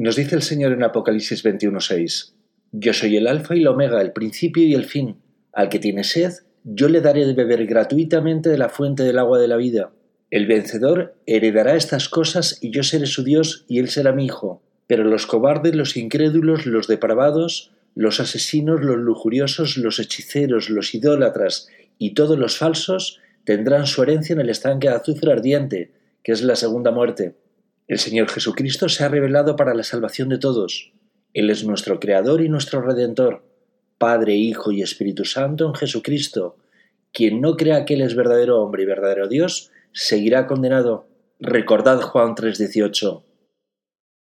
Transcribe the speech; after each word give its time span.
Nos 0.00 0.16
dice 0.16 0.34
el 0.34 0.40
Señor 0.40 0.72
en 0.72 0.82
Apocalipsis 0.82 1.44
21:6, 1.44 2.32
Yo 2.72 2.94
soy 2.94 3.18
el 3.18 3.26
Alfa 3.26 3.54
y 3.54 3.60
el 3.60 3.66
Omega, 3.66 4.00
el 4.00 4.12
principio 4.12 4.64
y 4.64 4.72
el 4.72 4.86
fin. 4.86 5.16
Al 5.52 5.68
que 5.68 5.78
tiene 5.78 6.04
sed, 6.04 6.32
yo 6.64 6.88
le 6.88 7.02
daré 7.02 7.26
de 7.26 7.34
beber 7.34 7.66
gratuitamente 7.66 8.48
de 8.48 8.56
la 8.56 8.70
fuente 8.70 9.02
del 9.02 9.18
agua 9.18 9.38
de 9.38 9.46
la 9.46 9.58
vida. 9.58 9.92
El 10.30 10.46
vencedor 10.46 11.16
heredará 11.26 11.76
estas 11.76 12.08
cosas 12.08 12.56
y 12.62 12.70
yo 12.70 12.82
seré 12.82 13.04
su 13.04 13.24
Dios 13.24 13.66
y 13.68 13.78
él 13.78 13.90
será 13.90 14.12
mi 14.12 14.24
hijo. 14.24 14.62
Pero 14.86 15.04
los 15.04 15.26
cobardes, 15.26 15.74
los 15.74 15.98
incrédulos, 15.98 16.64
los 16.64 16.88
depravados, 16.88 17.70
los 17.94 18.20
asesinos, 18.20 18.80
los 18.82 18.96
lujuriosos, 18.96 19.76
los 19.76 19.98
hechiceros, 19.98 20.70
los 20.70 20.94
idólatras 20.94 21.68
y 21.98 22.14
todos 22.14 22.38
los 22.38 22.56
falsos 22.56 23.20
tendrán 23.44 23.86
su 23.86 24.02
herencia 24.02 24.32
en 24.32 24.40
el 24.40 24.48
estanque 24.48 24.88
de 24.88 24.94
azufre 24.94 25.30
ardiente, 25.30 25.90
que 26.22 26.32
es 26.32 26.40
la 26.40 26.56
segunda 26.56 26.90
muerte. 26.90 27.34
El 27.90 27.98
Señor 27.98 28.28
Jesucristo 28.28 28.88
se 28.88 29.02
ha 29.02 29.08
revelado 29.08 29.56
para 29.56 29.74
la 29.74 29.82
salvación 29.82 30.28
de 30.28 30.38
todos. 30.38 30.92
Él 31.34 31.50
es 31.50 31.64
nuestro 31.64 31.98
Creador 31.98 32.40
y 32.40 32.48
nuestro 32.48 32.82
Redentor, 32.82 33.42
Padre, 33.98 34.36
Hijo 34.36 34.70
y 34.70 34.80
Espíritu 34.80 35.24
Santo 35.24 35.66
en 35.66 35.74
Jesucristo. 35.74 36.56
Quien 37.12 37.40
no 37.40 37.56
crea 37.56 37.84
que 37.84 37.94
Él 37.94 38.02
es 38.02 38.14
verdadero 38.14 38.62
hombre 38.62 38.84
y 38.84 38.86
verdadero 38.86 39.26
Dios, 39.26 39.72
seguirá 39.90 40.46
condenado. 40.46 41.08
Recordad 41.40 42.00
Juan 42.00 42.36
3:18. 42.36 43.24